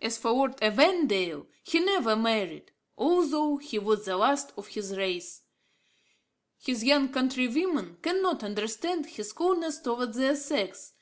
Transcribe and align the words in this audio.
As 0.00 0.16
for 0.16 0.30
Lord 0.30 0.56
Evandale, 0.62 1.46
he 1.62 1.78
never 1.80 2.16
married, 2.16 2.72
although 2.96 3.58
he 3.58 3.78
was 3.78 4.06
the 4.06 4.16
last 4.16 4.50
of 4.56 4.68
his 4.68 4.96
race. 4.96 5.42
His 6.58 6.82
young 6.82 7.10
countrywomen 7.10 7.98
cannot 8.00 8.42
understand 8.42 9.04
his 9.04 9.34
coldness 9.34 9.78
towards 9.80 10.16
their 10.16 10.36
sex. 10.36 10.94